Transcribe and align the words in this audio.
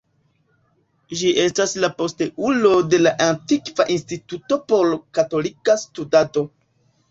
Ĝi 1.19 1.33
estas 1.43 1.75
la 1.83 1.89
posteulo 1.99 2.73
de 2.95 3.01
la 3.03 3.13
antikva 3.27 3.87
Instituto 3.99 4.61
por 4.73 4.91
Katolika 5.21 5.79
Studado. 5.85 6.49